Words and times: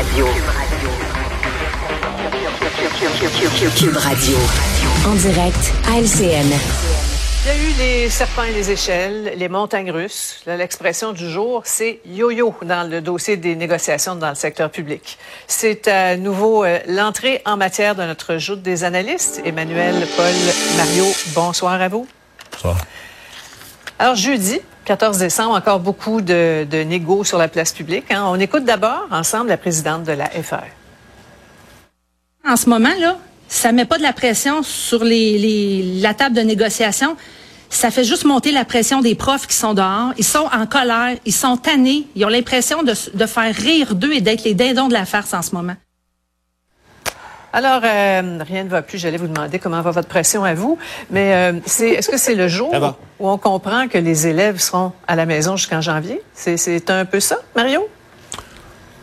Radio. 0.00 0.26
Cube 3.76 3.96
Radio. 3.98 4.36
En 5.06 5.14
direct 5.14 5.74
à 5.86 6.00
LCN. 6.00 6.46
Il 7.44 7.48
y 7.48 7.50
a 7.50 7.54
eu 7.54 7.72
les 7.78 8.08
serpents 8.08 8.44
et 8.44 8.52
les 8.52 8.70
échelles, 8.70 9.34
les 9.36 9.48
montagnes 9.50 9.90
russes. 9.90 10.42
L'expression 10.46 11.12
du 11.12 11.28
jour, 11.28 11.64
c'est 11.66 12.00
yo-yo 12.06 12.54
dans 12.62 12.88
le 12.88 13.02
dossier 13.02 13.36
des 13.36 13.54
négociations 13.54 14.16
dans 14.16 14.30
le 14.30 14.34
secteur 14.34 14.70
public. 14.70 15.18
C'est 15.46 15.86
à 15.86 16.16
nouveau 16.16 16.64
euh, 16.64 16.78
l'entrée 16.88 17.42
en 17.44 17.58
matière 17.58 17.94
de 17.94 18.04
notre 18.04 18.38
joute 18.38 18.62
des 18.62 18.84
analystes. 18.84 19.42
Emmanuel, 19.44 20.06
Paul, 20.16 20.34
Mario, 20.78 21.04
bonsoir 21.34 21.74
à 21.74 21.88
vous. 21.88 22.08
Bonsoir. 22.52 22.78
Alors, 24.00 24.14
jeudi, 24.14 24.58
14 24.86 25.18
décembre, 25.18 25.54
encore 25.54 25.78
beaucoup 25.78 26.22
de, 26.22 26.64
de 26.64 27.22
sur 27.22 27.36
la 27.36 27.48
place 27.48 27.70
publique. 27.70 28.10
Hein. 28.10 28.24
On 28.28 28.40
écoute 28.40 28.64
d'abord 28.64 29.06
ensemble 29.10 29.50
la 29.50 29.58
présidente 29.58 30.04
de 30.04 30.12
la 30.12 30.24
FR. 30.24 30.64
En 32.48 32.56
ce 32.56 32.70
moment, 32.70 32.94
là, 32.98 33.18
ça 33.46 33.72
met 33.72 33.84
pas 33.84 33.98
de 33.98 34.02
la 34.02 34.14
pression 34.14 34.62
sur 34.62 35.04
la 35.04 36.14
table 36.14 36.34
de 36.34 36.40
négociation. 36.40 37.14
Ça 37.68 37.90
fait 37.90 38.04
juste 38.04 38.24
monter 38.24 38.52
la 38.52 38.64
pression 38.64 39.02
des 39.02 39.14
profs 39.14 39.46
qui 39.46 39.54
sont 39.54 39.74
dehors. 39.74 40.14
Ils 40.16 40.24
sont 40.24 40.48
en 40.50 40.64
colère, 40.64 41.18
ils 41.26 41.34
sont 41.34 41.58
tannés, 41.58 42.06
ils 42.16 42.24
ont 42.24 42.30
l'impression 42.30 42.82
de, 42.82 42.94
de 43.12 43.26
faire 43.26 43.54
rire 43.54 43.94
d'eux 43.94 44.14
et 44.14 44.22
d'être 44.22 44.44
les 44.44 44.54
dindons 44.54 44.88
de 44.88 44.94
la 44.94 45.04
farce 45.04 45.34
en 45.34 45.42
ce 45.42 45.54
moment. 45.54 45.76
Alors, 47.52 47.80
euh, 47.84 48.38
rien 48.46 48.64
ne 48.64 48.68
va 48.68 48.82
plus. 48.82 48.98
J'allais 48.98 49.16
vous 49.16 49.26
demander 49.26 49.58
comment 49.58 49.82
va 49.82 49.90
votre 49.90 50.08
pression 50.08 50.44
à 50.44 50.54
vous. 50.54 50.78
Mais 51.10 51.34
euh, 51.34 51.60
c'est, 51.66 51.90
est-ce 51.90 52.08
que 52.08 52.18
c'est 52.18 52.34
le 52.34 52.48
jour 52.48 52.72
où 53.18 53.28
on 53.28 53.38
comprend 53.38 53.88
que 53.88 53.98
les 53.98 54.26
élèves 54.26 54.58
seront 54.58 54.92
à 55.08 55.16
la 55.16 55.26
maison 55.26 55.56
jusqu'en 55.56 55.80
janvier? 55.80 56.20
C'est, 56.34 56.56
c'est 56.56 56.88
un 56.90 57.04
peu 57.04 57.18
ça, 57.18 57.38
Mario? 57.56 57.88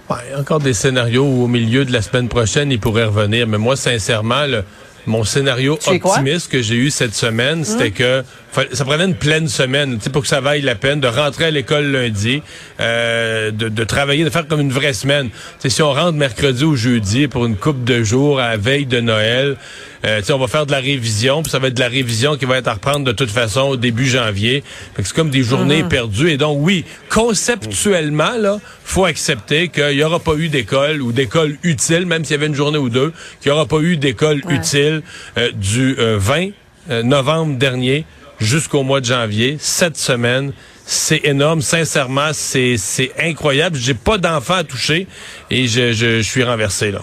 Ouais, 0.10 0.40
encore 0.40 0.60
des 0.60 0.74
scénarios 0.74 1.26
où 1.26 1.44
au 1.44 1.48
milieu 1.48 1.84
de 1.84 1.92
la 1.92 2.02
semaine 2.02 2.30
prochaine, 2.30 2.72
ils 2.72 2.80
pourraient 2.80 3.06
revenir. 3.06 3.46
Mais 3.48 3.58
moi, 3.58 3.76
sincèrement, 3.76 4.46
le, 4.46 4.64
mon 5.06 5.26
scénario 5.26 5.78
optimiste 5.88 6.50
que 6.50 6.62
j'ai 6.62 6.76
eu 6.76 6.90
cette 6.90 7.16
semaine, 7.16 7.66
c'était 7.66 7.92
que 7.92 8.24
ça 8.72 8.86
prenait 8.86 9.06
une 9.06 9.16
pleine 9.16 9.48
semaine, 9.48 10.00
pour 10.12 10.22
que 10.22 10.28
ça 10.28 10.42
vaille 10.42 10.62
la 10.62 10.76
peine 10.76 11.00
de 11.00 11.08
rentrer 11.08 11.46
à 11.46 11.52
l'école 11.52 11.86
lundi, 11.86 12.42
euh, 12.80 13.52
de, 13.52 13.70
de, 13.70 13.84
travailler, 13.84 14.24
de 14.24 14.30
faire 14.30 14.48
comme 14.48 14.62
une 14.62 14.72
vraie 14.72 14.94
semaine. 14.94 15.30
T'sais, 15.60 15.70
si 15.70 15.82
on 15.82 15.94
rentre 15.94 16.14
mercredi 16.14 16.64
ou 16.64 16.76
jeudi 16.76 17.28
pour 17.28 17.46
une 17.46 17.56
coupe 17.56 17.84
de 17.84 18.04
jours 18.04 18.40
à 18.40 18.50
la 18.50 18.58
veille 18.58 18.86
de 18.86 19.00
Noël, 19.00 19.58
euh, 20.06 20.22
on 20.30 20.38
va 20.38 20.48
faire 20.48 20.66
de 20.66 20.72
la 20.72 20.80
révision, 20.80 21.42
puis 21.42 21.52
ça 21.52 21.60
va 21.60 21.68
être 21.68 21.74
de 21.74 21.80
la 21.80 21.88
révision 21.88 22.38
qui 22.38 22.46
va 22.46 22.58
être 22.58 22.68
à 22.68 22.74
reprendre 22.74 23.06
de 23.06 23.12
toute 23.12 23.32
façon 23.32 23.62
au 23.62 23.78
début 23.78 24.06
janvier. 24.06 24.64
C'est 24.96 25.14
comme 25.14 25.30
des 25.30 25.44
journées 25.44 25.84
mm-hmm. 25.84 25.88
perdues. 25.88 26.32
Et 26.32 26.38
donc, 26.38 26.58
oui, 26.62 26.86
conceptuellement, 27.10 28.38
là, 28.38 28.60
faut 28.84 29.06
accepter 29.06 29.70
qu'il 29.70 29.96
n'y 29.96 30.04
aura 30.04 30.20
pas 30.20 30.36
eu 30.36 30.50
d'école 30.50 31.02
ou 31.02 31.12
d'école 31.12 31.58
utile, 31.64 32.06
même 32.06 32.24
s'il 32.24 32.34
y 32.34 32.38
avait 32.38 32.48
une 32.48 32.56
journée 32.56 32.78
ou 32.78 32.90
deux, 32.90 33.12
qu'il 33.42 33.52
n'y 33.52 33.56
aura 33.58 33.66
pas 33.66 33.80
eu 33.80 33.98
d'école 33.98 34.42
utile 34.50 35.02
euh, 35.38 35.52
du 35.52 35.96
20 35.98 36.50
euh, 36.90 37.04
novembre 37.04 37.58
dernier 37.58 38.06
jusqu'au 38.40 38.84
mois 38.84 39.02
de 39.02 39.06
janvier, 39.06 39.58
cette 39.60 39.98
semaine. 39.98 40.54
C'est 40.86 41.26
énorme, 41.26 41.62
sincèrement, 41.62 42.32
c'est 42.34 42.78
incroyable. 43.20 43.76
J'ai 43.78 43.94
pas 43.94 44.18
d'enfants 44.18 44.56
à 44.56 44.64
toucher 44.64 45.08
et 45.50 45.68
je, 45.68 45.92
je, 45.92 46.18
je 46.18 46.22
suis 46.22 46.44
renversé 46.44 46.92
là. 46.92 47.02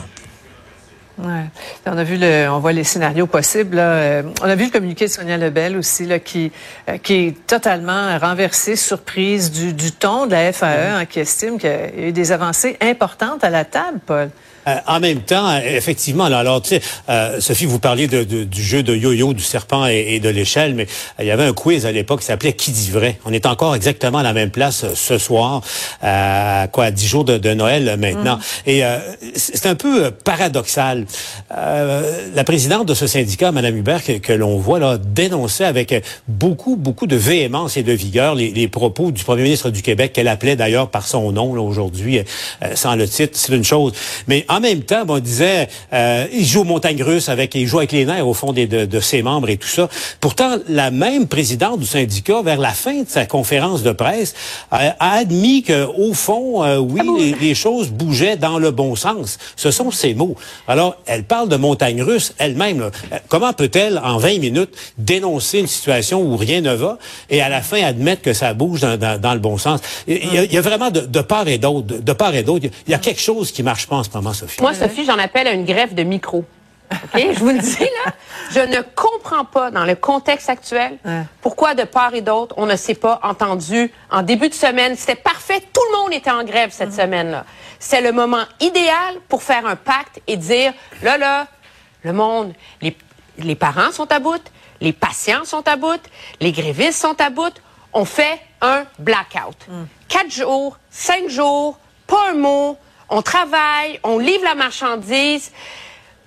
Ouais. 1.18 1.44
On 1.86 1.96
a 1.96 2.02
vu 2.02 2.16
le, 2.16 2.48
on 2.48 2.58
voit 2.58 2.72
les 2.72 2.82
scénarios 2.82 3.26
possibles. 3.26 3.76
Là. 3.76 3.92
Euh, 3.92 4.22
on 4.42 4.48
a 4.48 4.54
vu 4.56 4.64
le 4.64 4.70
communiqué 4.70 5.06
de 5.06 5.10
Sonia 5.10 5.36
Lebel 5.36 5.76
aussi, 5.76 6.06
là, 6.06 6.18
qui, 6.18 6.50
euh, 6.88 6.98
qui 6.98 7.14
est 7.14 7.46
totalement 7.46 8.18
renversé, 8.18 8.74
surprise 8.74 9.52
du, 9.52 9.72
du 9.72 9.92
ton 9.92 10.26
de 10.26 10.32
la 10.32 10.52
FAE, 10.52 10.96
hein, 10.96 11.04
qui 11.04 11.20
estime 11.20 11.58
qu'il 11.58 11.70
y 11.70 11.72
a 11.72 12.08
eu 12.08 12.12
des 12.12 12.32
avancées 12.32 12.76
importantes 12.80 13.44
à 13.44 13.50
la 13.50 13.64
table, 13.64 14.00
Paul. 14.04 14.30
Euh, 14.66 14.76
en 14.86 15.00
même 15.00 15.20
temps, 15.20 15.56
effectivement, 15.58 16.28
là, 16.28 16.38
alors, 16.38 16.62
tu 16.62 16.70
sais, 16.70 16.80
euh, 17.08 17.40
Sophie, 17.40 17.66
vous 17.66 17.78
parliez 17.78 18.06
de, 18.06 18.24
du 18.44 18.62
jeu 18.62 18.82
de 18.82 18.94
yo-yo, 18.94 19.34
du 19.34 19.42
serpent 19.42 19.86
et, 19.86 20.20
de 20.20 20.28
l'échelle, 20.28 20.74
mais 20.74 20.84
euh, 20.84 21.22
il 21.24 21.26
y 21.26 21.30
avait 21.30 21.44
un 21.44 21.52
quiz 21.52 21.86
à 21.86 21.92
l'époque 21.92 22.20
qui 22.20 22.26
s'appelait 22.26 22.52
Qui 22.52 22.70
dit 22.70 22.90
vrai? 22.90 23.18
On 23.24 23.32
est 23.32 23.46
encore 23.46 23.74
exactement 23.74 24.18
à 24.18 24.22
la 24.22 24.32
même 24.32 24.50
place 24.50 24.86
ce 24.94 25.18
soir, 25.18 25.62
à 26.02 26.66
quoi, 26.72 26.90
dix 26.90 27.06
jours 27.06 27.24
de, 27.24 27.54
Noël 27.54 27.96
maintenant. 27.98 28.36
Mm. 28.36 28.70
Et 28.70 28.82
c'est 29.36 29.66
un 29.66 29.74
peu 29.74 30.10
paradoxal. 30.10 31.06
la 31.50 32.44
présidente 32.44 32.86
de 32.86 32.94
ce 32.94 33.06
syndicat, 33.06 33.52
Mme 33.52 33.76
Hubert, 33.76 34.02
que, 34.02 34.32
l'on 34.32 34.58
voit 34.58 34.78
là, 34.78 34.98
dénonçait 34.98 35.64
avec 35.64 35.94
beaucoup, 36.26 36.76
beaucoup 36.76 37.06
de 37.06 37.16
véhémence 37.16 37.76
et 37.76 37.82
de 37.82 37.92
vigueur 37.92 38.34
les, 38.34 38.50
les 38.50 38.66
propos 38.66 39.10
du 39.10 39.22
premier 39.22 39.42
ministre 39.42 39.70
du 39.70 39.82
Québec, 39.82 40.12
qu'elle 40.12 40.28
appelait 40.28 40.56
d'ailleurs 40.56 40.88
par 40.88 41.06
son 41.06 41.32
nom 41.32 41.52
aujourd'hui, 41.52 42.20
sans 42.74 42.96
le 42.96 43.06
titre, 43.06 43.32
c'est 43.34 43.54
une 43.54 43.64
chose. 43.64 43.92
Mais 44.26 44.44
en 44.54 44.60
même 44.60 44.82
temps, 44.82 45.04
on 45.08 45.18
disait, 45.18 45.68
euh, 45.92 46.26
il 46.32 46.44
joue 46.44 46.60
aux 46.60 46.64
montagnes 46.64 47.02
russes 47.02 47.28
avec, 47.28 47.54
il 47.56 47.66
joue 47.66 47.78
avec 47.78 47.90
les 47.90 48.04
nerfs 48.04 48.26
au 48.26 48.34
fond 48.34 48.52
des, 48.52 48.66
de, 48.66 49.00
ses 49.00 49.22
membres 49.22 49.48
et 49.48 49.56
tout 49.56 49.68
ça. 49.68 49.88
Pourtant, 50.20 50.58
la 50.68 50.92
même 50.92 51.26
présidente 51.26 51.80
du 51.80 51.86
syndicat, 51.86 52.40
vers 52.42 52.60
la 52.60 52.70
fin 52.70 53.02
de 53.02 53.08
sa 53.08 53.26
conférence 53.26 53.82
de 53.82 53.90
presse, 53.90 54.34
a, 54.70 54.94
admis 55.00 55.64
que, 55.64 55.86
au 55.86 56.14
fond, 56.14 56.62
euh, 56.62 56.78
oui, 56.78 57.34
les, 57.40 57.54
choses 57.54 57.90
bougeaient 57.90 58.36
dans 58.36 58.58
le 58.58 58.70
bon 58.70 58.94
sens. 58.94 59.38
Ce 59.56 59.70
sont 59.70 59.90
ses 59.90 60.14
mots. 60.14 60.36
Alors, 60.68 60.96
elle 61.06 61.24
parle 61.24 61.48
de 61.48 61.56
montagnes 61.56 62.02
russes 62.02 62.32
elle-même. 62.38 62.82
Euh, 62.82 63.18
comment 63.28 63.52
peut-elle, 63.52 63.98
en 63.98 64.18
20 64.18 64.38
minutes, 64.38 64.70
dénoncer 64.98 65.60
une 65.60 65.66
situation 65.66 66.22
où 66.22 66.36
rien 66.36 66.60
ne 66.60 66.74
va 66.74 66.98
et 67.28 67.40
à 67.40 67.48
la 67.48 67.60
fin 67.60 67.82
admettre 67.82 68.22
que 68.22 68.32
ça 68.32 68.54
bouge 68.54 68.80
dans, 68.80 69.18
dans, 69.18 69.34
le 69.34 69.40
bon 69.40 69.58
sens? 69.58 69.80
Il 70.06 70.52
y, 70.52 70.56
a, 70.56 70.60
vraiment 70.60 70.90
de, 70.90 71.00
de 71.00 71.20
part 71.20 71.48
et 71.48 71.58
d'autre, 71.58 71.86
de 72.00 72.12
part 72.12 72.34
et 72.36 72.44
d'autre, 72.44 72.66
il 72.86 72.90
y 72.90 72.94
a 72.94 72.98
quelque 72.98 73.20
chose 73.20 73.50
qui 73.50 73.62
marche 73.64 73.88
pas 73.88 73.96
en 73.96 74.04
ce 74.04 74.10
moment. 74.14 74.32
Moi, 74.60 74.74
Sophie, 74.74 75.04
j'en 75.04 75.18
appelle 75.18 75.46
à 75.46 75.52
une 75.52 75.64
greffe 75.64 75.94
de 75.94 76.02
micro. 76.02 76.44
je 77.14 77.38
vous 77.38 77.48
le 77.48 77.58
dis 77.58 77.78
là, 77.80 78.12
je 78.52 78.60
ne 78.60 78.82
comprends 78.94 79.44
pas 79.44 79.70
dans 79.70 79.84
le 79.84 79.94
contexte 79.94 80.48
actuel 80.48 80.98
pourquoi 81.40 81.74
de 81.74 81.84
part 81.84 82.14
et 82.14 82.20
d'autre 82.20 82.54
on 82.58 82.66
ne 82.66 82.76
s'est 82.76 82.94
pas 82.94 83.20
entendu 83.22 83.90
en 84.10 84.22
début 84.22 84.48
de 84.48 84.54
semaine. 84.54 84.94
C'était 84.96 85.14
parfait, 85.14 85.60
tout 85.72 85.80
le 85.92 85.98
monde 85.98 86.12
était 86.12 86.30
en 86.30 86.44
grève 86.44 86.70
cette 86.72 86.90
mm. 86.90 87.00
semaine-là. 87.00 87.44
C'est 87.78 88.00
le 88.00 88.12
moment 88.12 88.44
idéal 88.60 89.16
pour 89.28 89.42
faire 89.42 89.66
un 89.66 89.76
pacte 89.76 90.20
et 90.26 90.36
dire 90.36 90.72
là 91.02 91.18
là, 91.18 91.46
le 92.02 92.12
monde, 92.12 92.52
les, 92.80 92.96
les 93.38 93.54
parents 93.54 93.90
sont 93.90 94.10
à 94.12 94.18
bout, 94.18 94.42
les 94.80 94.92
patients 94.92 95.44
sont 95.44 95.66
à 95.66 95.76
bout, 95.76 96.00
les 96.40 96.52
grévistes 96.52 97.00
sont 97.00 97.20
à 97.20 97.30
bout. 97.30 97.54
On 97.92 98.04
fait 98.04 98.40
un 98.60 98.84
blackout. 98.98 99.56
Mm. 99.68 99.84
Quatre 100.08 100.30
jours, 100.30 100.78
cinq 100.90 101.28
jours, 101.28 101.78
pas 102.06 102.30
un 102.30 102.34
mot, 102.34 102.76
on 103.08 103.22
travaille, 103.22 104.00
on 104.02 104.18
livre 104.18 104.44
la 104.44 104.54
marchandise. 104.54 105.52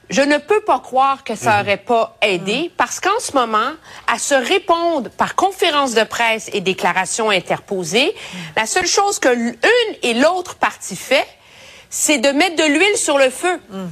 Je 0.10 0.22
ne 0.22 0.38
peux 0.38 0.62
pas 0.62 0.80
croire 0.80 1.24
que 1.26 1.36
ça 1.36 1.58
n'aurait 1.58 1.78
mhm. 1.78 1.84
pas 1.84 2.18
aidé 2.22 2.64
mhm. 2.64 2.70
parce 2.78 3.00
qu'en 3.00 3.20
ce 3.20 3.34
moment, 3.34 3.74
à 4.08 4.18
se 4.20 4.36
répondre 4.36 5.10
par 5.10 5.36
conférence 5.36 5.94
de 5.94 6.04
presse 6.04 6.50
et 6.54 6.62
déclarations 6.62 7.30
interposées, 7.30 8.16
la 8.56 8.66
seule 8.66 8.88
chose 8.88 9.20
que 9.20 9.30
l'une 9.30 9.96
et 10.04 10.14
l'autre 10.14 10.56
partie 10.56 10.96
fait, 10.96 11.28
c'est 11.90 12.20
de 12.20 12.30
mettre 12.30 12.56
de 12.56 12.64
l'huile 12.64 12.98
sur 12.98 13.18
le 13.18 13.30
feu. 13.30 13.60
Mhm 13.70 13.92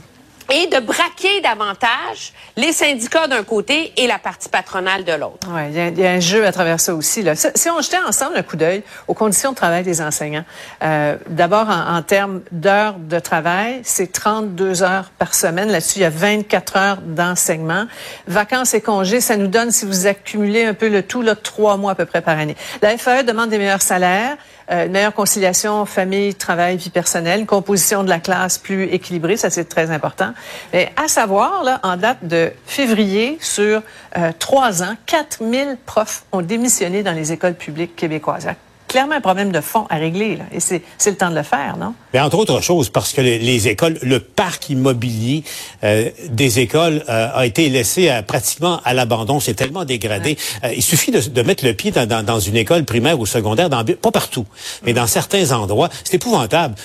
et 0.54 0.68
de 0.68 0.80
braquer 0.80 1.42
davantage 1.42 2.34
les 2.56 2.72
syndicats 2.72 3.28
d'un 3.28 3.44
côté 3.44 3.94
et 3.98 4.08
la 4.08 4.20
partie 4.20 4.50
patronale 4.50 5.04
de 5.04 5.14
l'autre. 5.14 5.48
Oui, 5.50 5.62
il 5.70 6.00
y, 6.00 6.06
a 6.06 6.12
un 6.12 6.20
jeu 6.20 6.46
à 6.46 6.52
travers 6.52 6.80
ça 6.80 6.94
aussi. 6.94 7.24
Là. 7.24 7.34
Si 7.36 7.70
on 7.70 7.82
jetait 7.82 7.98
ensemble 7.98 8.38
un 8.38 8.44
coup 8.44 8.56
d'œil 8.56 8.84
aux 9.08 9.14
conditions 9.14 9.52
de 9.52 9.56
travail 9.56 9.84
des 9.84 10.02
enseignants, 10.02 10.46
euh, 10.84 11.18
d'abord 11.28 11.70
en, 11.70 11.96
en, 11.96 12.02
termes 12.02 12.42
d'heures 12.52 12.96
de 13.00 13.20
travail, 13.20 13.82
c'est 13.84 14.12
32 14.12 14.84
heures 14.84 15.12
par 15.18 15.34
semaine. 15.34 15.70
Là-dessus, 15.72 16.00
il 16.00 16.04
y 16.04 16.06
a 16.06 16.10
24 16.10 16.78
heures 16.78 16.98
d'enseignement. 17.02 17.86
Vacances 18.28 18.74
et 18.74 18.82
congés, 18.82 19.22
ça 19.22 19.38
nous 19.38 19.48
donne, 19.48 19.72
si 19.72 19.86
vous 19.86 20.08
accumulez 20.08 20.66
un 20.66 20.74
peu 20.74 20.90
le 20.90 21.04
tout, 21.04 21.22
là, 21.22 21.36
trois 21.36 21.78
mois 21.78 21.92
à 21.92 21.96
peu 21.96 22.06
près 22.06 22.22
par 22.22 22.38
année. 22.38 22.56
La 22.82 22.98
FAE 22.98 23.24
demande 23.24 23.50
des 23.50 23.58
meilleurs 23.58 23.82
salaires. 23.82 24.38
Euh, 24.72 24.86
une 24.86 24.92
meilleure 24.92 25.14
conciliation 25.14 25.86
famille, 25.86 26.34
travail, 26.34 26.78
vie 26.78 26.90
personnelle, 26.90 27.42
une 27.42 27.46
composition 27.46 28.03
de 28.03 28.09
la 28.09 28.20
classe 28.20 28.58
plus 28.58 28.86
équilibrée, 28.86 29.38
ça 29.38 29.50
c'est 29.50 29.66
très 29.66 29.91
important. 29.91 30.34
Mais 30.73 30.91
à 30.96 31.08
savoir, 31.08 31.64
là, 31.64 31.79
en 31.84 31.97
date 31.97 32.20
de 32.23 32.52
février, 32.66 33.38
sur 33.41 33.82
euh, 34.17 34.32
trois 34.40 34.82
ans, 34.82 34.96
4000 35.06 35.78
profs 35.85 36.23
ont 36.32 36.41
démissionné 36.41 37.03
dans 37.03 37.14
les 37.14 37.32
écoles 37.32 37.56
publiques 37.56 37.96
québécoises 37.96 38.47
clairement 38.96 39.16
un 39.16 39.22
problème 39.22 39.52
de 39.52 39.59
fond 39.59 39.86
à 39.90 39.97
régler. 39.97 40.38
Là. 40.38 40.46
Et 40.53 40.62
c'est 40.62 40.82
le 41.06 41.18
temps 41.18 41.30
de 41.30 41.36
le 41.36 41.44
faire, 41.44 41.76
non? 41.78 41.94
Mais 42.14 42.22
entre 42.22 42.38
autres 42.38 42.62
choses, 42.62 42.88
parce 42.88 43.12
que 43.12 43.20
les, 43.20 43.68
écoles, 43.68 44.00
le 44.02 44.22
parc 44.22 44.70
immobilier 44.70 45.44
euh, 45.84 46.09
des 46.30 46.62
écoles 46.62 47.03
euh, 47.09 47.28
a 47.34 47.46
été 47.46 47.68
laissé 47.68 48.09
euh, 48.09 48.22
pratiquement 48.22 48.80
à 48.86 48.94
l'abandon. 48.94 49.42
C'est 49.42 49.53
tellement 49.53 49.84
dégradé. 49.84 50.38
il 50.74 50.82
suffit 50.82 51.12
de, 51.12 51.20
de, 51.20 51.42
mettre 51.42 51.66
le 51.66 51.74
pied 51.74 51.92
dans, 51.92 52.08
dans, 52.08 52.24
dans, 52.24 52.40
une 52.40 52.56
école 52.56 52.86
primaire 52.86 53.20
ou 53.20 53.26
secondaire, 53.26 53.70
dans, 53.70 53.84
pas 53.84 54.12
partout, 54.12 54.46
mais 54.86 54.94
dans 54.94 55.08
certains 55.08 55.52
endroits. 55.52 55.90
C'est 56.06 56.14
épouvantable. 56.14 56.76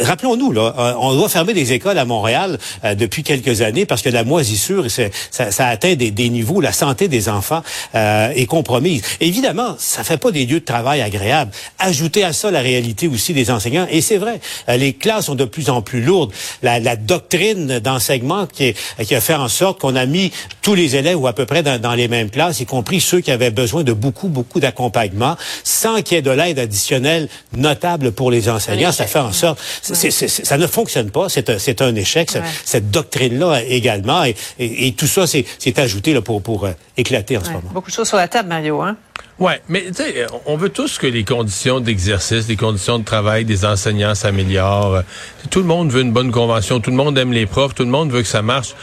Rappelons-nous, 0.00 0.50
là, 0.50 0.96
on 0.98 1.14
doit 1.14 1.28
fermer 1.28 1.54
des 1.54 1.72
écoles 1.72 1.98
à 1.98 2.04
Montréal 2.04 2.58
depuis 2.96 3.22
quelques 3.22 3.60
années 3.60 3.86
parce 3.86 4.02
que 4.02 4.08
la 4.08 4.24
moisissure, 4.24 4.86
ça, 4.90 5.52
ça 5.52 5.68
atteint 5.68 5.94
des, 5.94 6.10
des, 6.10 6.30
niveaux, 6.30 6.60
la 6.60 6.72
santé 6.72 7.06
des 7.06 7.28
enfants 7.28 7.62
est 7.94 8.46
compromise. 8.46 9.02
Évidemment, 9.20 9.76
ça 9.78 10.02
fait 10.02 10.18
pas 10.18 10.32
des 10.32 10.46
lieux 10.46 10.58
de 10.58 10.64
travail 10.64 11.00
agréables. 11.00 11.52
Ajouter 11.78 12.24
à 12.24 12.32
ça 12.32 12.50
la 12.50 12.60
réalité 12.60 13.08
aussi 13.08 13.32
des 13.32 13.50
enseignants. 13.50 13.86
Et 13.90 14.00
c'est 14.00 14.18
vrai, 14.18 14.40
euh, 14.68 14.76
les 14.76 14.92
classes 14.92 15.26
sont 15.26 15.34
de 15.34 15.44
plus 15.44 15.70
en 15.70 15.82
plus 15.82 16.02
lourdes. 16.02 16.32
La, 16.62 16.78
la 16.78 16.96
doctrine 16.96 17.78
d'enseignement 17.78 18.46
qui, 18.46 18.74
qui 19.06 19.14
a 19.14 19.20
fait 19.20 19.34
en 19.34 19.48
sorte 19.48 19.80
qu'on 19.80 19.96
a 19.96 20.06
mis 20.06 20.32
tous 20.62 20.74
les 20.74 20.96
élèves 20.96 21.20
ou 21.20 21.26
à 21.26 21.32
peu 21.32 21.46
près 21.46 21.62
dans, 21.62 21.80
dans, 21.80 21.94
les 21.94 22.08
mêmes 22.08 22.30
classes, 22.30 22.60
y 22.60 22.66
compris 22.66 23.00
ceux 23.00 23.20
qui 23.20 23.30
avaient 23.30 23.50
besoin 23.50 23.82
de 23.82 23.92
beaucoup, 23.92 24.28
beaucoup 24.28 24.60
d'accompagnement, 24.60 25.36
sans 25.64 26.02
qu'il 26.02 26.16
y 26.16 26.18
ait 26.18 26.22
de 26.22 26.30
l'aide 26.30 26.58
additionnelle 26.58 27.28
notable 27.56 28.12
pour 28.12 28.30
les 28.30 28.48
enseignants. 28.48 28.92
Ça 28.92 29.06
fait 29.06 29.18
en 29.18 29.32
sorte, 29.32 29.58
ça 29.82 30.58
ne 30.58 30.66
fonctionne 30.66 31.10
pas. 31.10 31.28
C'est 31.28 31.82
un, 31.82 31.94
échec. 31.94 32.30
Cette 32.64 32.90
doctrine-là 32.90 33.62
également, 33.64 34.24
et, 34.24 34.36
et, 34.58 34.92
tout 34.92 35.06
ça, 35.06 35.26
c'est 35.26 35.78
ajouté 35.78 36.14
là, 36.14 36.20
pour, 36.20 36.42
pour 36.42 36.64
euh, 36.64 36.72
éclater 36.96 37.36
en 37.36 37.44
ce 37.44 37.50
moment. 37.50 37.70
Beaucoup 37.72 37.90
de 37.90 37.94
choses 37.94 38.08
sur 38.08 38.16
la 38.16 38.28
table, 38.28 38.48
Mario. 38.48 38.80
Hein? 38.80 38.96
Oui, 39.38 39.52
mais 39.70 39.86
tu 39.86 39.94
sais, 39.94 40.26
on 40.44 40.58
veut 40.58 40.68
tous 40.68 40.98
que 40.98 41.06
les 41.06 41.24
conditions 41.24 41.80
d'exercice, 41.80 42.46
les 42.46 42.56
conditions 42.56 42.98
de 42.98 43.04
travail 43.04 43.46
des 43.46 43.64
enseignants 43.64 44.14
s'améliorent. 44.14 45.02
Tout 45.50 45.60
le 45.60 45.64
monde 45.64 45.90
veut 45.90 46.02
une 46.02 46.12
bonne 46.12 46.30
convention, 46.30 46.78
tout 46.80 46.90
le 46.90 46.96
monde 46.96 47.16
aime 47.16 47.32
les 47.32 47.46
profs, 47.46 47.74
tout 47.74 47.84
le 47.84 47.90
monde 47.90 48.12
veut 48.12 48.20
que 48.20 48.28
ça 48.28 48.42
marche. 48.42 48.74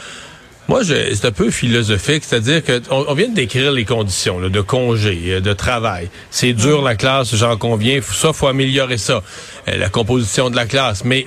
Moi, 0.66 0.82
c'est 0.84 1.24
un 1.24 1.30
peu 1.30 1.50
philosophique, 1.50 2.24
c'est-à-dire 2.26 2.64
que 2.64 2.82
on, 2.90 3.14
vient 3.14 3.28
de 3.28 3.34
décrire 3.34 3.72
les 3.72 3.84
conditions 3.84 4.40
de 4.40 4.60
congé, 4.60 5.18
euh, 5.28 5.40
de 5.40 5.52
travail. 5.54 6.10
C'est 6.30 6.52
dur 6.52 6.82
la 6.82 6.94
classe, 6.94 7.34
j'en 7.34 7.56
conviens. 7.56 8.00
Ça, 8.02 8.34
faut 8.34 8.48
améliorer 8.48 8.98
ça, 8.98 9.22
euh, 9.68 9.76
la 9.78 9.88
composition 9.88 10.50
de 10.50 10.56
la 10.56 10.66
classe. 10.66 11.04
Mais 11.04 11.26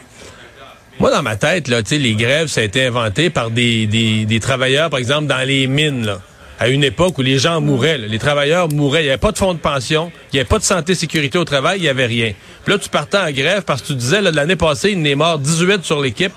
moi, 1.00 1.10
dans 1.10 1.24
ma 1.24 1.38
tête, 1.38 1.70
là, 1.70 1.82
les 1.90 2.16
grèves, 2.16 2.50
ça 2.50 2.62
a 2.62 2.64
été 2.66 2.86
inventé 2.86 3.32
par 3.32 3.50
des, 3.50 3.88
des, 3.88 4.26
des 4.26 4.40
travailleurs, 4.40 4.92
par 4.92 5.00
exemple, 5.00 5.26
dans 5.26 5.48
les 5.48 5.66
mines. 5.66 6.06
Là 6.06 6.20
à 6.62 6.68
une 6.68 6.84
époque 6.84 7.18
où 7.18 7.24
les 7.24 7.40
gens 7.40 7.60
mouraient. 7.60 7.98
Les 7.98 8.20
travailleurs 8.20 8.70
mouraient. 8.70 9.02
Il 9.02 9.06
n'y 9.06 9.10
avait 9.10 9.18
pas 9.18 9.32
de 9.32 9.38
fonds 9.40 9.56
de 9.56 9.60
pension. 9.60 10.12
Il 10.32 10.36
n'y 10.36 10.40
avait 10.42 10.48
pas 10.48 10.60
de 10.60 10.64
santé 10.64 10.94
sécurité 10.94 11.40
au 11.40 11.44
travail. 11.44 11.80
Il 11.80 11.82
n'y 11.82 11.90
avait 11.90 12.06
rien. 12.06 12.34
Puis 12.64 12.72
là, 12.72 12.78
tu 12.78 12.88
partais 12.88 13.18
en 13.18 13.32
grève 13.32 13.64
parce 13.64 13.82
que 13.82 13.88
tu 13.88 13.96
disais, 13.96 14.22
l'année 14.22 14.56
passée, 14.56 14.92
il 14.92 15.08
est 15.08 15.16
mort 15.16 15.40
18 15.40 15.84
sur 15.84 16.00
l'équipe. 16.00 16.34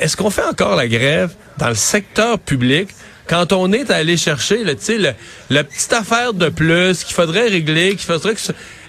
Est-ce 0.00 0.16
qu'on 0.16 0.30
fait 0.30 0.46
encore 0.46 0.74
la 0.74 0.88
grève 0.88 1.34
dans 1.58 1.68
le 1.68 1.74
secteur 1.74 2.38
public 2.38 2.88
quand 3.26 3.52
on 3.52 3.74
est 3.74 3.90
allé 3.90 4.16
chercher 4.16 4.64
le, 4.64 4.74
la 5.50 5.64
petite 5.64 5.92
affaire 5.92 6.32
de 6.32 6.48
plus 6.48 7.04
qu'il 7.04 7.14
faudrait 7.14 7.48
régler, 7.48 7.90
qu'il 7.90 8.06
faudrait 8.06 8.34
que... 8.34 8.40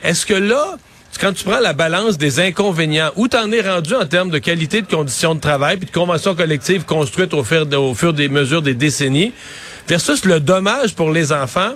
Est-ce 0.01 0.25
que 0.25 0.33
là, 0.33 0.77
quand 1.19 1.33
tu 1.33 1.43
prends 1.43 1.59
la 1.59 1.73
balance 1.73 2.17
des 2.17 2.39
inconvénients, 2.39 3.11
où 3.17 3.27
t'en 3.27 3.51
es 3.51 3.59
rendu 3.59 3.93
en 3.93 4.05
termes 4.05 4.29
de 4.29 4.37
qualité 4.37 4.81
de 4.81 4.87
conditions 4.87 5.35
de 5.35 5.41
travail 5.41 5.75
puis 5.75 5.87
de 5.87 5.91
conventions 5.91 6.35
collectives 6.35 6.85
construites 6.85 7.33
au 7.33 7.43
fur, 7.43 7.67
au 7.77 7.93
fur 7.93 8.13
des 8.13 8.29
mesures 8.29 8.61
des 8.61 8.75
décennies, 8.75 9.33
versus 9.87 10.25
le 10.25 10.39
dommage 10.39 10.95
pour 10.95 11.11
les 11.11 11.31
enfants, 11.31 11.73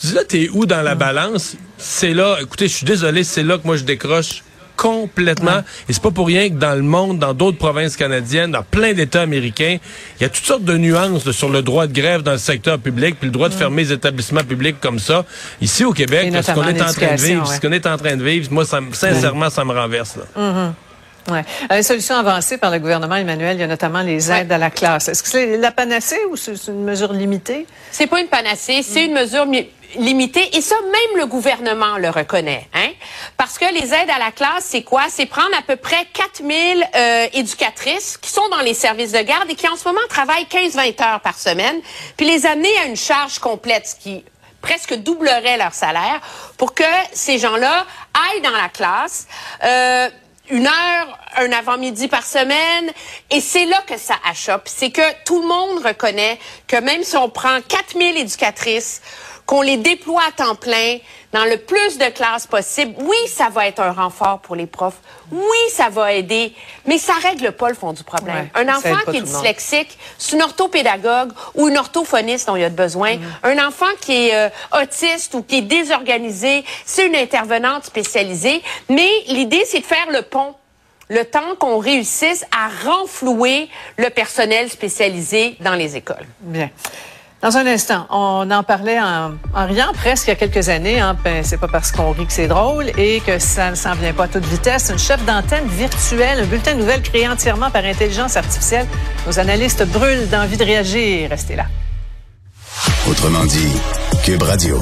tu 0.00 0.08
dis 0.08 0.14
là, 0.14 0.24
t'es 0.24 0.48
où 0.52 0.66
dans 0.66 0.82
la 0.82 0.94
balance? 0.94 1.56
C'est 1.78 2.14
là, 2.14 2.38
écoutez, 2.40 2.68
je 2.68 2.74
suis 2.74 2.86
désolé, 2.86 3.24
c'est 3.24 3.42
là 3.42 3.58
que 3.58 3.66
moi 3.66 3.76
je 3.76 3.84
décroche 3.84 4.42
complètement. 4.76 5.62
Et 5.88 5.92
c'est 5.92 6.02
pas 6.02 6.10
pour 6.10 6.26
rien 6.26 6.48
que 6.48 6.54
dans 6.54 6.74
le 6.74 6.82
monde, 6.82 7.18
dans 7.18 7.34
d'autres 7.34 7.58
provinces 7.58 7.96
canadiennes, 7.96 8.52
dans 8.52 8.62
plein 8.62 8.92
d'États 8.92 9.22
américains, 9.22 9.78
il 10.18 10.22
y 10.22 10.26
a 10.26 10.28
toutes 10.28 10.44
sortes 10.44 10.64
de 10.64 10.76
nuances 10.76 11.30
sur 11.30 11.48
le 11.48 11.62
droit 11.62 11.86
de 11.86 11.92
grève 11.92 12.22
dans 12.22 12.32
le 12.32 12.38
secteur 12.38 12.78
public, 12.78 13.16
puis 13.18 13.28
le 13.28 13.32
droit 13.32 13.48
de 13.48 13.54
fermer 13.54 13.84
les 13.84 13.92
établissements 13.92 14.44
publics 14.44 14.76
comme 14.80 14.98
ça. 14.98 15.24
Ici 15.60 15.84
au 15.84 15.92
Québec, 15.92 16.32
ce 16.42 16.52
qu'on 16.52 16.68
est 16.68 16.82
en 16.82 16.92
train 16.92 17.14
de 17.14 17.20
vivre, 17.20 17.46
ce 17.46 17.60
qu'on 17.60 17.72
est 17.72 17.86
en 17.86 17.96
train 17.96 18.16
de 18.16 18.22
vivre, 18.22 18.48
moi, 18.52 18.64
ça, 18.64 18.80
sincèrement, 18.92 19.50
ça 19.50 19.64
me 19.64 19.72
renverse. 19.72 20.16
Là. 20.16 20.24
Mm-hmm. 20.36 20.72
Ouais. 21.28 21.44
Une 21.70 21.82
solution 21.82 22.14
avancée 22.14 22.56
par 22.58 22.70
le 22.70 22.78
gouvernement 22.78 23.16
Emmanuel, 23.16 23.56
il 23.56 23.60
y 23.60 23.64
a 23.64 23.66
notamment 23.66 24.02
les 24.02 24.30
aides 24.30 24.52
à 24.52 24.58
la 24.58 24.70
classe. 24.70 25.08
Est-ce 25.08 25.22
que 25.22 25.28
c'est 25.28 25.56
la 25.56 25.72
panacée 25.72 26.20
ou 26.30 26.36
c'est 26.36 26.54
une 26.68 26.84
mesure 26.84 27.12
limitée? 27.12 27.66
C'est 27.90 28.06
pas 28.06 28.20
une 28.20 28.28
panacée, 28.28 28.82
c'est 28.82 29.04
une 29.04 29.14
mesure 29.14 29.46
limitée. 29.96 30.56
Et 30.56 30.60
ça, 30.60 30.76
même 30.82 31.20
le 31.20 31.26
gouvernement 31.26 31.98
le 31.98 32.10
reconnaît. 32.10 32.68
Hein? 32.74 32.90
Parce 33.36 33.58
que 33.58 33.64
les 33.74 33.92
aides 33.92 34.10
à 34.10 34.18
la 34.18 34.30
classe, 34.30 34.64
c'est 34.66 34.82
quoi? 34.82 35.04
C'est 35.08 35.26
prendre 35.26 35.56
à 35.58 35.62
peu 35.62 35.76
près 35.76 36.06
4000 36.12 36.86
euh, 36.94 37.26
éducatrices 37.32 38.16
qui 38.18 38.30
sont 38.30 38.48
dans 38.50 38.60
les 38.60 38.74
services 38.74 39.12
de 39.12 39.20
garde 39.20 39.50
et 39.50 39.54
qui 39.54 39.68
en 39.68 39.76
ce 39.76 39.86
moment 39.86 40.00
travaillent 40.08 40.46
15-20 40.50 41.02
heures 41.02 41.20
par 41.20 41.38
semaine, 41.38 41.76
puis 42.16 42.26
les 42.26 42.46
amener 42.46 42.76
à 42.84 42.86
une 42.86 42.96
charge 42.96 43.38
complète, 43.38 43.88
ce 43.88 43.94
qui 43.96 44.24
presque 44.62 44.94
doublerait 44.94 45.58
leur 45.58 45.72
salaire, 45.72 46.20
pour 46.56 46.74
que 46.74 46.84
ces 47.12 47.38
gens-là 47.38 47.86
aillent 48.14 48.42
dans 48.42 48.50
la 48.50 48.68
classe. 48.68 49.28
Euh, 49.62 50.08
une 50.50 50.66
heure, 50.66 51.18
un 51.36 51.52
avant-midi 51.52 52.08
par 52.08 52.24
semaine. 52.24 52.92
Et 53.30 53.40
c'est 53.40 53.66
là 53.66 53.82
que 53.86 53.98
ça 53.98 54.14
achoppe. 54.28 54.66
C'est 54.66 54.90
que 54.90 55.24
tout 55.24 55.40
le 55.42 55.48
monde 55.48 55.84
reconnaît 55.84 56.38
que 56.66 56.76
même 56.76 57.02
si 57.02 57.16
on 57.16 57.28
prend 57.28 57.60
4000 57.60 58.16
éducatrices, 58.16 59.02
qu'on 59.46 59.62
les 59.62 59.76
déploie 59.76 60.22
à 60.28 60.32
temps 60.32 60.56
plein 60.56 60.98
dans 61.32 61.44
le 61.44 61.56
plus 61.56 61.98
de 61.98 62.06
classes 62.06 62.46
possible, 62.46 62.94
oui, 62.98 63.16
ça 63.28 63.48
va 63.48 63.66
être 63.66 63.80
un 63.80 63.92
renfort 63.92 64.40
pour 64.40 64.56
les 64.56 64.66
profs. 64.66 64.98
Oui, 65.30 65.40
ça 65.70 65.88
va 65.88 66.12
aider, 66.12 66.52
mais 66.86 66.98
ça 66.98 67.12
règle 67.22 67.52
pas 67.52 67.68
le 67.68 67.74
fond 67.74 67.92
du 67.92 68.02
problème. 68.02 68.48
un 68.54 68.68
enfant 68.68 68.96
qui 69.10 69.18
est 69.18 69.22
dyslexique, 69.22 69.96
c'est 70.18 70.34
une 70.34 70.42
orthopédagogue 70.42 71.32
ou 71.54 71.68
une 71.68 71.78
orthophoniste 71.78 72.48
dont 72.48 72.56
il 72.56 72.62
y 72.62 72.64
a 72.64 72.70
besoin. 72.70 73.16
Mm. 73.16 73.22
Un 73.44 73.68
enfant 73.68 73.86
qui 74.00 74.28
est 74.28 74.34
euh, 74.34 74.48
autiste 74.82 75.34
ou 75.34 75.42
qui 75.42 75.58
est 75.58 75.62
désorganisé, 75.62 76.64
c'est 76.84 77.06
une 77.06 77.16
intervenante 77.16 77.84
spécialisée. 77.84 78.62
Mais 78.88 79.08
l'idée, 79.28 79.64
c'est 79.64 79.80
de 79.80 79.84
faire 79.84 80.10
le 80.10 80.22
pont 80.22 80.54
le 81.08 81.24
temps 81.24 81.54
qu'on 81.58 81.78
réussisse 81.78 82.44
à 82.50 82.68
renflouer 82.88 83.68
le 83.96 84.10
personnel 84.10 84.68
spécialisé 84.70 85.56
dans 85.60 85.74
les 85.74 85.96
écoles. 85.96 86.26
Bien. 86.40 86.68
Dans 87.42 87.54
un 87.58 87.66
instant, 87.66 88.06
on 88.10 88.50
en 88.50 88.62
parlait 88.62 88.98
en, 88.98 89.32
riant 89.54 89.92
presque 89.94 90.26
il 90.26 90.30
y 90.30 90.32
a 90.32 90.36
quelques 90.36 90.68
années. 90.70 90.98
Hein, 90.98 91.16
ben, 91.22 91.44
c'est 91.44 91.58
pas 91.58 91.68
parce 91.68 91.92
qu'on 91.92 92.12
rit 92.12 92.26
que 92.26 92.32
c'est 92.32 92.48
drôle 92.48 92.86
et 92.96 93.20
que 93.20 93.38
ça 93.38 93.70
ne 93.70 93.74
s'en 93.74 93.94
vient 93.94 94.14
pas 94.14 94.24
à 94.24 94.28
toute 94.28 94.46
vitesse. 94.46 94.88
Une 94.90 94.98
chef 94.98 95.24
d'antenne 95.26 95.66
virtuelle, 95.68 96.40
un 96.40 96.46
bulletin 96.46 96.74
de 96.74 96.80
nouvelles 96.80 97.02
créé 97.02 97.28
entièrement 97.28 97.70
par 97.70 97.84
intelligence 97.84 98.36
artificielle. 98.36 98.86
Nos 99.26 99.38
analystes 99.38 99.84
brûlent 99.86 100.28
d'envie 100.30 100.56
de 100.56 100.64
réagir. 100.64 101.28
Restez 101.30 101.56
là. 101.56 101.66
Autrement 103.08 103.44
dit, 103.44 103.72
Cube 104.24 104.42
Radio. 104.42 104.80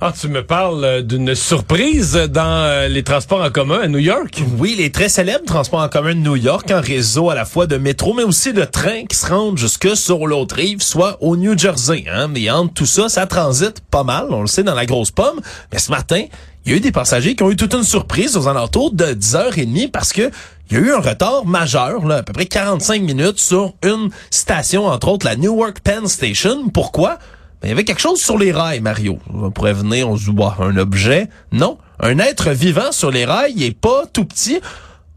Ah, 0.00 0.12
tu 0.16 0.28
me 0.28 0.44
parles 0.44 0.84
euh, 0.84 1.02
d'une 1.02 1.34
surprise 1.34 2.12
dans 2.14 2.62
euh, 2.62 2.86
les 2.86 3.02
transports 3.02 3.42
en 3.42 3.50
commun 3.50 3.80
à 3.80 3.88
New 3.88 3.98
York? 3.98 4.40
Oui, 4.56 4.76
les 4.78 4.92
très 4.92 5.08
célèbres 5.08 5.44
transports 5.44 5.80
en 5.80 5.88
commun 5.88 6.14
de 6.14 6.20
New 6.20 6.36
York, 6.36 6.70
un 6.70 6.80
réseau 6.80 7.30
à 7.30 7.34
la 7.34 7.44
fois 7.44 7.66
de 7.66 7.78
métro, 7.78 8.14
mais 8.14 8.22
aussi 8.22 8.52
de 8.52 8.62
trains 8.62 9.06
qui 9.06 9.16
se 9.16 9.26
rendent 9.26 9.58
jusque 9.58 9.96
sur 9.96 10.28
l'autre 10.28 10.54
rive, 10.54 10.82
soit 10.82 11.18
au 11.20 11.36
New 11.36 11.58
Jersey. 11.58 12.04
Hein? 12.08 12.28
Mais 12.28 12.48
entre 12.48 12.74
tout 12.74 12.86
ça, 12.86 13.08
ça 13.08 13.26
transite 13.26 13.80
pas 13.90 14.04
mal, 14.04 14.26
on 14.30 14.40
le 14.40 14.46
sait, 14.46 14.62
dans 14.62 14.76
la 14.76 14.86
grosse 14.86 15.10
pomme. 15.10 15.40
Mais 15.72 15.80
ce 15.80 15.90
matin, 15.90 16.22
il 16.64 16.70
y 16.70 16.74
a 16.74 16.76
eu 16.76 16.80
des 16.80 16.92
passagers 16.92 17.34
qui 17.34 17.42
ont 17.42 17.50
eu 17.50 17.56
toute 17.56 17.74
une 17.74 17.82
surprise 17.82 18.36
aux 18.36 18.46
alentours 18.46 18.92
de 18.92 19.06
10h30 19.06 19.90
parce 19.90 20.12
que 20.12 20.30
il 20.70 20.76
y 20.76 20.80
a 20.80 20.80
eu 20.80 20.92
un 20.92 21.00
retard 21.00 21.44
majeur, 21.44 22.06
là, 22.06 22.18
à 22.18 22.22
peu 22.22 22.32
près 22.32 22.46
45 22.46 23.02
minutes 23.02 23.40
sur 23.40 23.74
une 23.82 24.10
station, 24.30 24.86
entre 24.86 25.08
autres 25.08 25.26
la 25.26 25.34
Newark 25.34 25.80
Penn 25.80 26.06
Station. 26.06 26.68
Pourquoi? 26.68 27.18
Il 27.62 27.68
y 27.68 27.72
avait 27.72 27.84
quelque 27.84 28.00
chose 28.00 28.20
sur 28.20 28.38
les 28.38 28.52
rails, 28.52 28.80
Mario. 28.80 29.18
On 29.32 29.50
pourrait 29.50 29.72
venir, 29.72 30.08
on 30.08 30.16
se 30.16 30.30
dit, 30.30 30.36
un 30.60 30.76
objet. 30.76 31.28
Non, 31.52 31.78
un 32.00 32.18
être 32.18 32.50
vivant 32.50 32.92
sur 32.92 33.10
les 33.10 33.24
rails, 33.24 33.54
il 33.56 33.74
pas 33.74 34.04
tout 34.12 34.24
petit. 34.24 34.60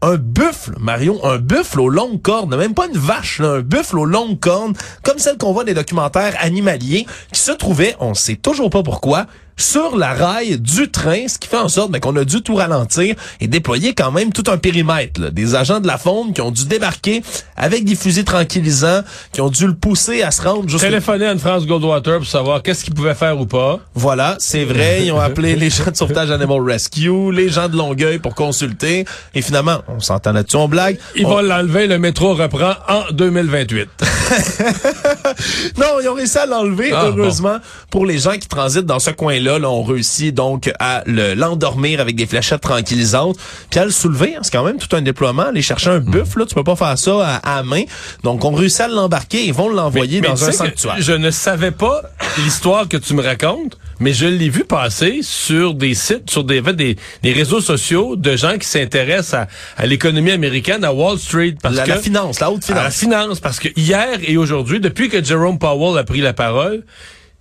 Un 0.04 0.16
buffle, 0.16 0.74
Mario, 0.80 1.20
un 1.24 1.38
buffle 1.38 1.80
aux 1.80 1.88
longues 1.88 2.20
cornes, 2.20 2.56
même 2.56 2.74
pas 2.74 2.88
une 2.88 2.98
vache, 2.98 3.40
un 3.40 3.60
buffle 3.60 4.00
aux 4.00 4.04
longues 4.04 4.40
cornes, 4.40 4.74
comme 5.04 5.18
celle 5.18 5.38
qu'on 5.38 5.52
voit 5.52 5.62
des 5.62 5.74
documentaires 5.74 6.34
animaliers, 6.40 7.06
qui 7.32 7.38
se 7.38 7.52
trouvait, 7.52 7.94
on 8.00 8.12
sait 8.12 8.34
toujours 8.34 8.68
pas 8.68 8.82
pourquoi, 8.82 9.26
sur 9.56 9.96
la 9.96 10.12
rail 10.12 10.58
du 10.58 10.90
train, 10.90 11.28
ce 11.28 11.38
qui 11.38 11.48
fait 11.48 11.58
en 11.58 11.68
sorte 11.68 11.90
ben, 11.90 12.00
qu'on 12.00 12.16
a 12.16 12.24
dû 12.24 12.42
tout 12.42 12.54
ralentir 12.54 13.14
et 13.40 13.46
déployer 13.46 13.94
quand 13.94 14.10
même 14.10 14.32
tout 14.32 14.44
un 14.48 14.58
périmètre. 14.58 15.30
Des 15.30 15.54
agents 15.54 15.80
de 15.80 15.86
la 15.86 15.98
faune 15.98 16.32
qui 16.32 16.40
ont 16.40 16.50
dû 16.50 16.64
débarquer 16.64 17.22
avec 17.56 17.84
des 17.84 17.94
fusils 17.94 18.24
tranquillisants, 18.24 19.02
qui 19.32 19.40
ont 19.40 19.50
dû 19.50 19.66
le 19.66 19.74
pousser 19.74 20.22
à 20.22 20.30
se 20.30 20.42
rendre 20.42 20.68
jusqu'à... 20.68 20.88
Téléphoner 20.88 21.26
à 21.26 21.36
France 21.36 21.66
Goldwater 21.66 22.18
pour 22.18 22.26
savoir 22.26 22.62
qu'est-ce 22.62 22.84
qu'ils 22.84 22.94
pouvaient 22.94 23.14
faire 23.14 23.38
ou 23.38 23.46
pas. 23.46 23.80
Voilà, 23.94 24.36
c'est 24.38 24.64
vrai. 24.64 25.06
Ils 25.06 25.12
ont 25.12 25.20
appelé 25.20 25.54
les 25.56 25.70
gens 25.70 25.90
de 25.90 25.96
sauvetage 25.96 26.30
Animal 26.30 26.60
Rescue, 26.62 27.32
les 27.32 27.48
gens 27.48 27.68
de 27.68 27.76
Longueuil 27.76 28.18
pour 28.18 28.34
consulter. 28.34 29.04
Et 29.34 29.42
finalement, 29.42 29.78
on 29.88 30.00
s'entend 30.00 30.32
là-dessus, 30.32 30.56
on 30.56 30.68
blague. 30.68 30.98
Ils 31.16 31.26
vont 31.26 31.40
l'enlever, 31.40 31.86
le 31.86 31.98
métro 31.98 32.34
reprend 32.34 32.74
en 32.88 33.02
2028. 33.12 33.88
non, 35.78 35.86
ils 36.02 36.08
ont 36.08 36.14
réussi 36.14 36.38
à 36.38 36.46
l'enlever, 36.46 36.90
ah, 36.92 37.06
heureusement, 37.06 37.58
pour 37.90 38.06
les 38.06 38.18
gens 38.18 38.32
qui 38.32 38.48
transitent 38.48 38.86
dans 38.86 38.98
ce 38.98 39.10
coin-là. 39.10 39.41
Là, 39.42 39.58
on 39.68 39.82
réussit 39.82 40.34
donc 40.34 40.70
à 40.78 41.02
l'endormir 41.06 42.00
avec 42.00 42.16
des 42.16 42.26
fléchettes 42.26 42.60
tranquillisantes, 42.60 43.36
puis 43.70 43.80
à 43.80 43.84
le 43.84 43.90
soulever. 43.90 44.36
Hein, 44.36 44.40
c'est 44.42 44.52
quand 44.52 44.64
même 44.64 44.78
tout 44.78 44.94
un 44.96 45.02
déploiement. 45.02 45.44
Aller 45.44 45.62
chercher 45.62 45.90
un 45.90 45.98
buff, 45.98 46.36
là, 46.36 46.46
tu 46.46 46.54
peux 46.54 46.64
pas 46.64 46.76
faire 46.76 46.98
ça 46.98 47.40
à, 47.42 47.62
main. 47.62 47.82
Donc, 48.22 48.44
on 48.44 48.52
réussit 48.52 48.82
à 48.82 48.88
l'embarquer. 48.88 49.44
Ils 49.44 49.52
vont 49.52 49.68
l'envoyer 49.68 50.20
dans 50.20 50.44
un 50.44 50.52
sanctuaire. 50.52 50.96
Je 50.98 51.12
ne 51.12 51.30
savais 51.30 51.70
pas 51.70 52.02
l'histoire 52.38 52.88
que 52.88 52.96
tu 52.96 53.14
me 53.14 53.22
racontes, 53.22 53.78
mais 54.00 54.12
je 54.12 54.26
l'ai 54.26 54.48
vu 54.48 54.64
passer 54.64 55.20
sur 55.22 55.74
des 55.74 55.94
sites, 55.94 56.30
sur 56.30 56.44
des, 56.44 56.60
des, 56.60 56.96
des 57.22 57.32
réseaux 57.32 57.60
sociaux 57.60 58.16
de 58.16 58.36
gens 58.36 58.58
qui 58.58 58.66
s'intéressent 58.66 59.46
à, 59.76 59.86
l'économie 59.86 60.32
américaine, 60.32 60.84
à 60.84 60.92
Wall 60.92 61.18
Street. 61.18 61.56
Parce 61.62 61.76
la, 61.76 61.84
que, 61.84 61.90
la 61.90 61.96
finance, 61.98 62.40
la 62.40 62.50
haute 62.50 62.64
finance. 62.64 62.84
la 62.84 62.90
finance, 62.90 63.40
parce 63.40 63.60
que 63.60 63.68
hier 63.76 64.18
et 64.26 64.36
aujourd'hui, 64.36 64.80
depuis 64.80 65.08
que 65.08 65.22
Jerome 65.22 65.58
Powell 65.58 65.98
a 65.98 66.04
pris 66.04 66.20
la 66.20 66.32
parole, 66.32 66.84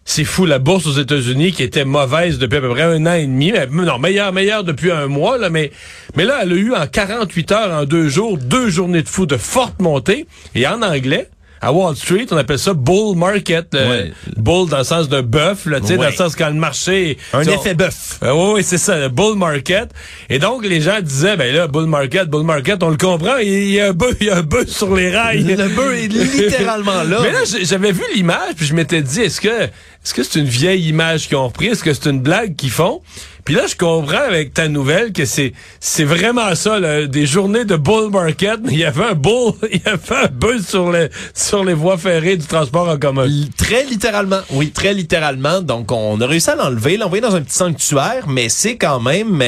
c'est 0.05 0.24
fou, 0.24 0.46
la 0.46 0.60
bourse 0.60 0.88
aux 0.88 1.00
États-Unis 1.00 1.51
qui 1.51 1.63
était 1.63 1.86
mauvaise 1.86 2.39
depuis 2.39 2.58
à 2.58 2.62
peu 2.62 2.70
près 2.70 2.84
un 2.84 3.05
an 3.05 3.13
et 3.13 3.25
demi, 3.25 3.51
mais, 3.51 3.67
non, 3.67 4.00
meilleure, 4.00 4.34
meilleure 4.34 4.63
depuis 4.63 4.91
un 4.91 5.08
mois, 5.08 5.38
là, 5.38 5.50
mais, 5.50 5.72
mais 6.15 6.25
là, 6.25 6.39
elle 6.41 6.51
a 6.51 6.55
eu 6.55 6.74
en 6.74 6.88
48 6.88 7.51
heures, 7.51 7.81
en 7.81 7.86
deux 7.86 8.10
jours, 8.10 8.38
deux 8.38 8.70
journées 8.70 9.03
de 9.03 9.08
fou 9.08 9.25
de 9.25 9.38
forte 9.38 9.79
montée, 9.79 10.25
et 10.55 10.67
en 10.67 10.81
anglais, 10.81 11.29
à 11.62 11.72
Wall 11.72 11.96
Street, 11.96 12.25
on 12.32 12.38
appelle 12.38 12.58
ça 12.60 12.74
bull 12.74 13.15
market. 13.15 13.77
Bull 14.36 14.68
dans 14.70 14.80
le 14.80 14.84
sens 14.84 15.08
de 15.10 15.22
bœuf, 15.22 15.65
là, 15.68 15.80
tu 15.80 15.88
sais, 15.88 15.98
dans 15.98 16.08
le 16.08 16.12
sens 16.12 16.36
quand 16.36 16.48
le 16.48 16.56
marché... 16.56 17.18
Un 17.34 17.44
effet 17.44 17.75
bœuf. 17.75 18.20
Euh, 18.24 18.34
oui, 18.34 18.53
oui, 18.56 18.63
c'est 18.63 18.80
ça, 18.80 18.98
le 18.98 19.10
bull 19.10 19.38
market. 19.38 19.89
Et 20.30 20.39
donc, 20.39 20.65
les 20.65 20.82
gens 20.82 21.00
disaient, 21.01 21.38
ben 21.38 21.53
là, 21.53 21.68
bull 21.68 21.86
market, 21.86 22.27
bull 22.30 22.44
market, 22.44 22.82
on 22.82 22.89
le 22.89 22.98
comprend, 22.98 23.38
il 23.38 23.72
y 23.72 23.80
a 23.80 23.89
un 23.89 23.94
bœuf, 23.94 24.15
il 24.20 24.27
y 24.27 24.30
a 24.32 24.38
un 24.38 24.41
bœuf 24.41 24.70
sur 24.70 24.96
les 24.96 25.15
rails. 25.15 25.44
Le 25.44 25.68
bœuf 25.68 26.03
est 26.03 26.08
littéralement 26.08 27.03
là. 27.03 27.20
Mais 27.22 27.32
là, 27.32 27.39
j'avais 27.62 27.91
vu 27.91 28.03
l'image, 28.15 28.56
puis 28.58 28.65
je 28.65 28.74
m'étais 28.74 29.01
dit, 29.01 29.22
est-ce 29.22 29.39
que 29.39 29.70
est-ce 30.03 30.15
que 30.15 30.24
c'est 30.24 30.39
une 30.39 30.48
vieille 30.48 30.88
image 30.88 31.27
qu'ils 31.27 31.38
ont 31.38 31.48
repris? 31.48 31.68
Est-ce 31.68 31.84
que 31.84 31.94
c'est 31.94 32.10
une 32.10 32.22
blague 32.22 32.56
qu'ils 32.56 32.72
font? 32.72 33.01
Puis 33.43 33.55
là, 33.55 33.65
je 33.67 33.75
comprends 33.75 34.24
avec 34.27 34.53
ta 34.53 34.67
nouvelle 34.67 35.13
que 35.13 35.25
c'est 35.25 35.53
c'est 35.79 36.03
vraiment 36.03 36.53
ça, 36.55 36.79
là, 36.79 37.07
des 37.07 37.25
journées 37.25 37.65
de 37.65 37.75
bull 37.75 38.12
market. 38.12 38.60
Il 38.69 38.77
y 38.77 38.83
avait 38.83 39.05
un 39.05 39.13
bull, 39.13 39.53
il 39.71 39.81
y 39.83 39.89
avait 39.89 40.25
un 40.25 40.27
buzz 40.27 40.67
sur 40.67 40.91
les 40.91 41.10
sur 41.33 41.63
les 41.63 41.74
voies 41.74 41.98
ferrées 41.98 42.38
du 42.38 42.45
transport 42.45 42.89
en 42.89 42.98
commun. 42.98 43.27
Très 43.57 43.83
littéralement, 43.86 44.41
oui, 44.51 44.71
très 44.71 44.93
littéralement. 44.93 45.62
Donc, 45.62 45.91
on 45.91 46.19
a 46.21 46.27
réussi 46.27 46.50
à 46.50 46.55
l'enlever, 46.55 46.98
l'envoyer 46.98 47.21
dans 47.21 47.36
un 47.36 47.41
petit 47.41 47.57
sanctuaire, 47.57 48.27
mais 48.27 48.50
c'est 48.50 48.77
quand 48.77 49.00
même 49.00 49.41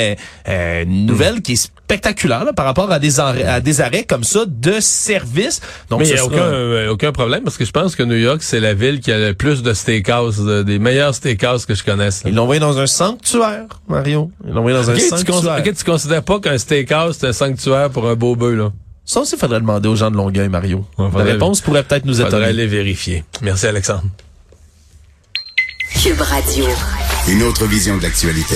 euh, 0.48 0.84
une 0.84 1.06
nouvelle 1.06 1.42
qui 1.42 1.54
est 1.54 1.72
spectaculaire 1.94 2.44
là, 2.44 2.54
par 2.54 2.66
rapport 2.66 2.92
à 2.92 2.98
des, 2.98 3.20
arrêts, 3.20 3.44
à 3.44 3.62
des 3.62 3.80
arrêts 3.82 4.04
comme 4.04 4.24
ça 4.24 4.46
de 4.48 4.80
service. 4.80 5.62
Donc, 5.90 6.00
mais 6.00 6.08
il 6.10 6.14
n'y 6.14 6.20
a 6.20 6.26
aucun, 6.26 6.38
euh, 6.38 6.90
aucun 6.90 7.12
problème 7.12 7.44
parce 7.44 7.58
que 7.58 7.66
je 7.66 7.72
pense 7.72 7.96
que 7.96 8.02
New 8.04 8.18
York, 8.18 8.42
c'est 8.42 8.60
la 8.60 8.74
ville 8.74 9.00
qui 9.00 9.12
a 9.12 9.20
le 9.20 9.34
plus 9.34 9.62
de 9.62 9.74
steakhouse, 9.74 10.44
des 10.66 10.80
meilleurs 10.80 11.14
steakhouse 11.14 11.66
que 11.66 11.76
je 11.76 11.84
connaisse. 11.84 12.24
Ils 12.26 12.34
l'ont 12.34 12.44
envoyé 12.44 12.60
dans 12.60 12.80
un 12.80 12.88
sanctuaire. 12.88 13.66
Mario. 13.88 14.32
Ils 14.48 14.54
l'ont 14.54 14.68
dans 14.68 14.90
un 14.90 14.98
sanctuaire. 14.98 15.62
Tu, 15.64 15.74
tu 15.74 15.84
considères 15.84 16.24
pas 16.24 16.40
qu'un 16.40 16.58
steakhouse, 16.58 17.18
c'est 17.20 17.28
un 17.28 17.34
sanctuaire 17.34 17.90
pour 17.92 18.08
un 18.10 18.16
beau 18.16 18.36
bœuf, 18.36 18.58
là? 18.58 18.72
Ça 19.06 19.20
aussi, 19.20 19.36
il 19.36 19.40
faudrait 19.40 19.60
demander 19.60 19.90
aux 19.90 19.96
gens 19.98 20.10
de 20.10 20.16
Longueuil, 20.16 20.48
Mario. 20.48 20.86
La 20.98 21.24
réponse 21.24 21.62
pourrait 21.62 21.84
peut-être 21.84 22.06
nous 22.06 22.22
étonner. 22.22 22.46
aller 22.46 22.68
vérifier. 22.68 23.24
Merci, 23.42 23.68
Alexandre. 23.68 24.04
Cube 26.02 26.22
Radio. 26.22 26.66
Une 27.28 27.44
autre 27.44 27.66
vision 27.66 27.98
de 27.98 28.04
l'actualité. 28.04 28.56